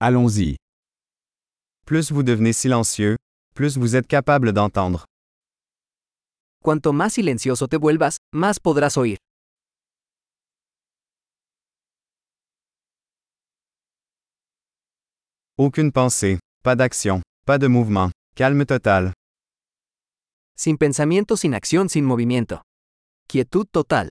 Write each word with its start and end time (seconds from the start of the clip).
Allons-y. 0.00 0.56
Plus 1.84 2.12
vous 2.12 2.22
devenez 2.22 2.52
silencieux, 2.52 3.16
plus 3.56 3.76
vous 3.76 3.96
êtes 3.96 4.06
capable 4.06 4.52
d'entendre. 4.52 5.06
Cuanto 6.62 6.92
más 6.92 7.14
silencioso 7.14 7.66
te 7.66 7.76
vuelvas, 7.78 8.18
más 8.32 8.60
podrás 8.60 8.96
oír. 8.96 9.16
Aucune 15.56 15.90
pensée, 15.90 16.38
pas 16.62 16.76
d'action, 16.76 17.20
pas 17.44 17.58
de 17.58 17.66
mouvement, 17.66 18.12
calme 18.36 18.64
total. 18.64 19.12
Sin 20.56 20.76
pensamiento, 20.76 21.36
sin 21.36 21.54
acción, 21.54 21.88
sin 21.88 22.04
movimiento. 22.04 22.62
Quietud 23.26 23.66
total. 23.72 24.10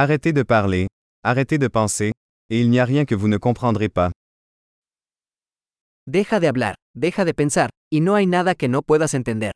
Arrêtez 0.00 0.32
de 0.32 0.44
parler, 0.44 0.86
arrêtez 1.24 1.58
de 1.58 1.66
penser, 1.66 2.12
et 2.50 2.60
il 2.60 2.70
n'y 2.70 2.78
a 2.78 2.84
rien 2.84 3.04
que 3.04 3.16
vous 3.16 3.26
ne 3.26 3.36
comprendrez 3.36 3.88
pas. 3.88 4.12
Deja 6.06 6.38
de 6.38 6.46
hablar, 6.46 6.76
deja 6.94 7.24
de 7.24 7.32
pensar, 7.32 7.68
y 7.90 8.00
no 8.00 8.14
hay 8.14 8.26
nada 8.26 8.54
que 8.54 8.68
no 8.68 8.82
puedas 8.82 9.12
entender. 9.14 9.50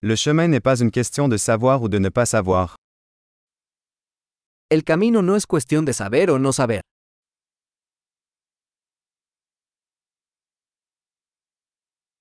Le 0.00 0.14
chemin 0.14 0.46
n'est 0.46 0.62
pas 0.62 0.80
une 0.80 0.92
question 0.92 1.26
de 1.26 1.38
savoir 1.38 1.82
ou 1.82 1.88
de 1.88 1.98
ne 1.98 2.08
pas 2.08 2.24
savoir. 2.24 2.76
El 4.70 4.84
camino 4.84 5.22
no 5.22 5.34
es 5.34 5.44
cuestión 5.48 5.84
de 5.84 5.92
saber 5.92 6.30
o 6.30 6.38
no 6.38 6.52
saber. 6.52 6.82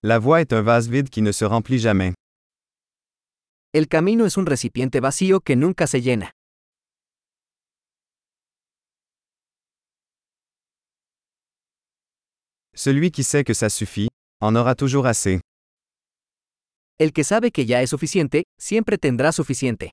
La 0.01 0.17
voie 0.17 0.39
est 0.39 0.53
un 0.53 0.61
vase 0.61 0.87
vide 0.87 1.09
qui 1.09 1.21
ne 1.21 1.33
se 1.33 1.43
remplit 1.43 1.77
jamais. 1.77 2.13
El 3.73 3.89
camino 3.89 4.25
es 4.25 4.37
un 4.37 4.45
recipiente 4.45 5.01
vacío 5.01 5.41
que 5.41 5.57
nunca 5.57 5.87
se 5.87 5.99
llena. 5.99 6.31
Celui 12.73 13.11
qui 13.11 13.25
sait 13.25 13.43
que 13.43 13.53
ça 13.53 13.67
suffit, 13.69 14.07
en 14.39 14.55
aura 14.55 14.73
toujours 14.73 15.05
assez. 15.05 15.41
El 16.97 17.11
que 17.11 17.25
sabe 17.25 17.51
que 17.51 17.65
ya 17.65 17.81
es 17.81 17.89
suficiente, 17.89 18.43
siempre 18.57 18.97
tendrá 18.97 19.33
suficiente. 19.33 19.91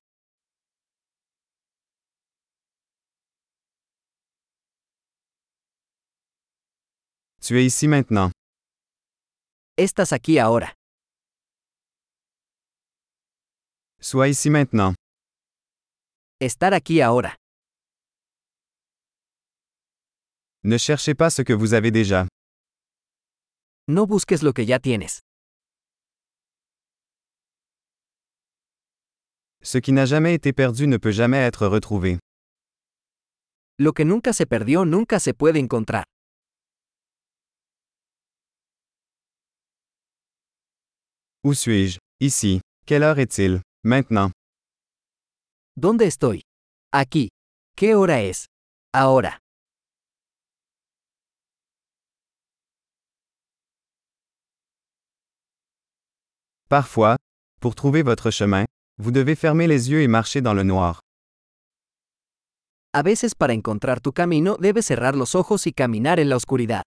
Tu 7.41 7.57
es 7.57 7.65
ici 7.65 7.89
maintenant. 7.89 8.36
Estás 9.79 10.13
aquí 10.15 10.39
ahora. 10.39 10.73
Sois 14.01 14.31
ici 14.31 14.49
maintenant. 14.49 14.95
Estar 16.41 16.73
aquí 16.73 17.03
ahora. 17.03 17.37
Ne 20.65 20.79
cherchez 20.79 21.15
pas 21.15 21.31
ce 21.31 21.43
que 21.43 21.53
vous 21.53 21.75
avez 21.75 21.91
déjà. 21.91 22.27
No 23.89 24.07
busques 24.07 24.43
lo 24.43 24.53
que 24.55 24.65
ya 24.65 24.79
tienes. 24.79 25.21
Ce 29.63 29.79
qui 29.79 29.93
n'a 29.93 30.07
jamais 30.07 30.33
été 30.35 30.53
perdu 30.55 30.87
ne 30.87 30.97
peut 30.97 31.13
jamais 31.13 31.39
être 31.45 31.67
retrouvé. 31.67 32.19
Lo 33.79 33.93
que 33.93 34.05
nunca 34.05 34.33
se 34.33 34.47
perdió 34.47 34.87
nunca 34.87 35.21
se 35.21 35.35
puede 35.35 35.59
encontrar. 35.61 36.05
Où 41.47 41.55
suis-je? 41.55 42.01
Ici. 42.19 42.61
Quelle 42.87 43.05
heure 43.05 43.21
est-il? 43.21 43.63
Maintenant. 43.85 44.33
¿Dónde 45.77 46.03
estoy? 46.03 46.43
Aquí. 46.93 47.29
¿Qué 47.77 47.95
hora 47.95 48.21
es? 48.21 48.47
Ahora. 48.93 49.39
Parfois, 56.69 57.17
pour 57.61 57.77
trouver 57.77 58.03
votre 58.03 58.33
chemin, 58.33 58.65
vous 58.99 59.13
devez 59.13 59.37
fermer 59.37 59.69
les 59.69 59.89
yeux 59.89 60.03
et 60.03 60.09
marcher 60.09 60.41
dans 60.41 60.55
le 60.55 60.65
noir. 60.65 60.99
A 62.93 63.03
veces 63.05 63.37
para 63.37 63.53
encontrar 63.53 64.01
tu 64.01 64.11
camino 64.13 64.57
debes 64.59 64.87
cerrar 64.87 65.15
los 65.15 65.37
ojos 65.37 65.69
y 65.69 65.73
caminar 65.73 66.19
en 66.19 66.29
la 66.29 66.35
oscuridad. 66.35 66.83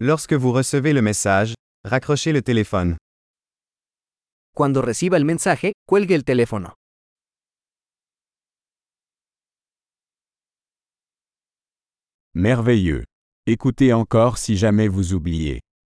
Lorsque 0.00 0.32
vous 0.32 0.52
recevez 0.52 0.92
le 0.92 1.02
message, 1.02 1.54
raccrochez 1.84 2.30
le 2.30 2.40
téléphone. 2.40 2.96
Cuando 4.54 4.80
reciba 4.80 5.16
el 5.16 5.24
mensaje, 5.24 5.72
cuelgue 5.88 6.12
el 6.12 6.22
teléfono. 6.22 6.74
Merveilleux. 12.34 13.02
Écoutez 13.46 13.92
encore 13.92 14.38
si 14.38 14.56
jamais 14.56 14.86
vous 14.86 15.14
oubliez. 15.14 15.58